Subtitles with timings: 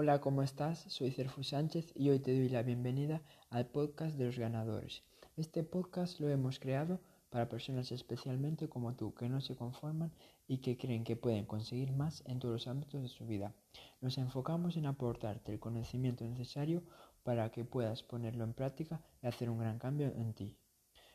[0.00, 0.84] Hola, ¿cómo estás?
[0.86, 5.02] Soy Cerfu Sánchez y hoy te doy la bienvenida al podcast de los ganadores.
[5.36, 7.00] Este podcast lo hemos creado
[7.30, 10.12] para personas especialmente como tú que no se conforman
[10.46, 13.56] y que creen que pueden conseguir más en todos los ámbitos de su vida.
[14.00, 16.84] Nos enfocamos en aportarte el conocimiento necesario
[17.24, 20.56] para que puedas ponerlo en práctica y hacer un gran cambio en ti.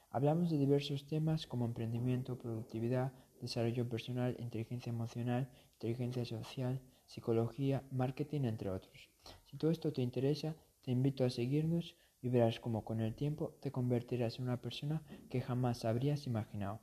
[0.10, 6.82] Hablamos de diversos temas como emprendimiento, productividad, desarrollo personal, inteligencia emocional, inteligencia social,
[7.14, 9.12] psicología, marketing, entre otros.
[9.46, 13.54] Si todo esto te interesa, te invito a seguirnos y verás cómo con el tiempo
[13.62, 16.80] te convertirás en una persona que jamás habrías imaginado.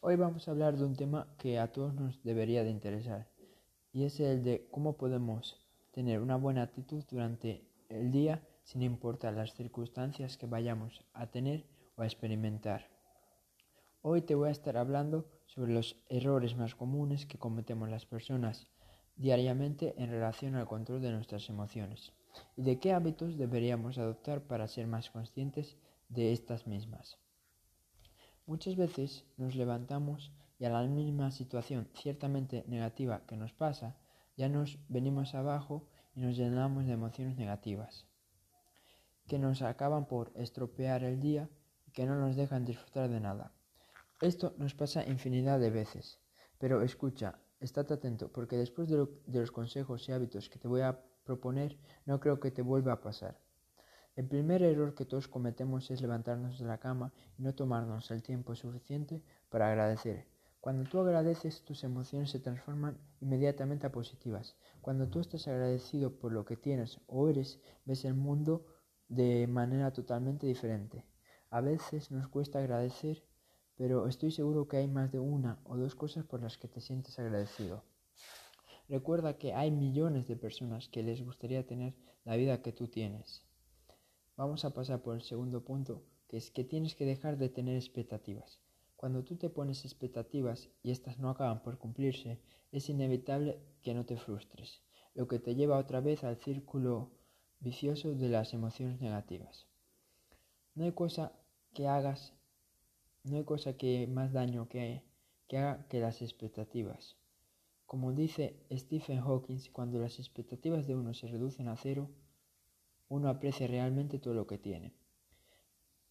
[0.00, 3.28] Hoy vamos a hablar de un tema que a todos nos debería de interesar
[3.92, 9.34] y es el de cómo podemos tener una buena actitud durante el día sin importar
[9.34, 12.90] las circunstancias que vayamos a tener o a experimentar.
[14.02, 18.66] Hoy te voy a estar hablando sobre los errores más comunes que cometemos las personas
[19.16, 22.12] diariamente en relación al control de nuestras emociones
[22.56, 25.76] y de qué hábitos deberíamos adoptar para ser más conscientes
[26.08, 27.18] de estas mismas.
[28.46, 33.96] Muchas veces nos levantamos y a la misma situación ciertamente negativa que nos pasa,
[34.36, 38.06] ya nos venimos abajo y nos llenamos de emociones negativas,
[39.26, 41.48] que nos acaban por estropear el día
[41.86, 43.52] y que no nos dejan disfrutar de nada.
[44.20, 46.20] Esto nos pasa infinidad de veces,
[46.58, 51.00] pero escucha, estate atento, porque después de, los consejos y hábitos que te voy a
[51.24, 53.38] proponer, no creo que te vuelva a pasar.
[54.14, 58.22] El primer error que todos cometemos es levantarnos de la cama y no tomarnos el
[58.22, 60.26] tiempo suficiente para agradecer.
[60.60, 64.56] Cuando tú agradeces, tus emociones se transforman inmediatamente a positivas.
[64.80, 68.66] Cuando tú estás agradecido por lo que tienes o eres, ves el mundo
[69.08, 71.04] de manera totalmente diferente.
[71.50, 73.22] A veces nos cuesta agradecer
[73.76, 76.80] pero estoy seguro que hay más de una o dos cosas por las que te
[76.80, 77.84] sientes agradecido.
[78.88, 83.42] Recuerda que hay millones de personas que les gustaría tener la vida que tú tienes.
[84.36, 87.76] Vamos a pasar por el segundo punto, que es que tienes que dejar de tener
[87.76, 88.60] expectativas.
[88.96, 92.40] Cuando tú te pones expectativas y estas no acaban por cumplirse,
[92.72, 94.82] es inevitable que no te frustres,
[95.14, 97.10] lo que te lleva otra vez al círculo
[97.60, 99.66] vicioso de las emociones negativas.
[100.74, 101.32] No hay cosa
[101.72, 102.35] que hagas
[103.26, 105.02] no hay cosa que más daño que,
[105.48, 107.16] que haga que las expectativas.
[107.84, 112.10] Como dice Stephen Hawking, cuando las expectativas de uno se reducen a cero,
[113.08, 114.94] uno aprecia realmente todo lo que tiene.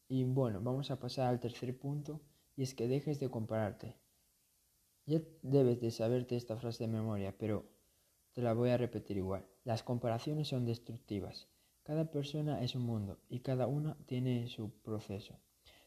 [0.08, 2.22] Y bueno, vamos a pasar al tercer punto,
[2.56, 3.96] y es que dejes de compararte.
[5.06, 7.66] Ya debes de saberte esta frase de memoria, pero
[8.34, 9.46] te la voy a repetir igual.
[9.64, 11.48] Las comparaciones son destructivas.
[11.84, 15.40] Cada persona es un mundo y cada una tiene su proceso.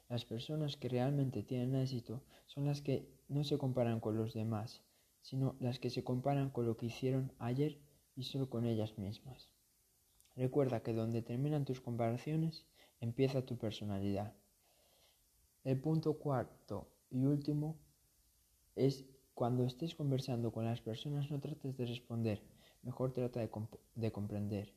[0.08, 4.82] Las personas que realmente tienen éxito son las que no se comparan con los demás,
[5.20, 7.78] sino las que se comparan con lo que hicieron ayer
[8.16, 9.52] y solo con ellas mismas.
[10.34, 12.64] Recuerda que donde terminan tus comparaciones
[13.00, 14.34] empieza tu personalidad.
[15.64, 17.76] El punto cuarto y último
[18.76, 19.04] es
[19.34, 22.42] cuando estés conversando con las personas no trates de responder,
[22.82, 23.50] mejor trata de,
[23.94, 24.72] de comprender.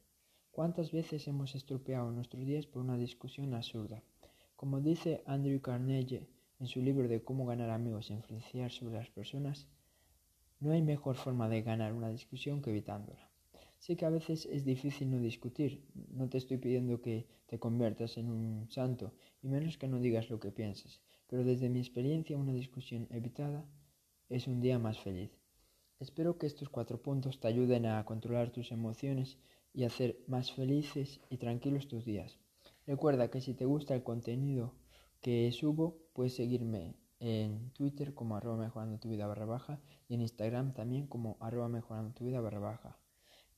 [0.51, 4.03] ¿Cuántas veces hemos estropeado nuestros días por una discusión absurda?
[4.61, 6.27] Como dice Andrew Carnegie
[6.59, 9.67] en su libro de Cómo ganar amigos e influenciar sobre las personas,
[10.59, 13.27] no hay mejor forma de ganar una discusión que evitándola.
[13.79, 18.17] Sé que a veces es difícil no discutir, no te estoy pidiendo que te conviertas
[18.17, 22.38] en un santo, y menos que no digas lo que piensas, pero desde mi experiencia
[22.38, 23.66] una discusión evitada
[24.29, 25.31] es un día más feliz.
[25.99, 29.39] Espero que estos cuatro puntos te ayuden a controlar tus emociones
[29.73, 32.38] y hacer más felices y tranquilos tus días.
[32.85, 34.73] Recuerda que si te gusta el contenido
[35.21, 40.21] que subo, puedes seguirme en Twitter como arroba mejorando tu vida barra baja y en
[40.21, 42.97] Instagram también como arroba mejorando tu vida barra baja.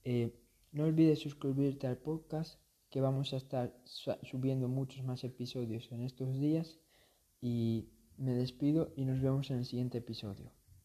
[0.04, 0.38] Eh,
[0.72, 6.40] no olvides suscribirte al podcast que vamos a estar subiendo muchos más episodios en estos
[6.40, 6.80] días
[7.42, 10.52] y me despido y nos vemos en el siguiente episodio.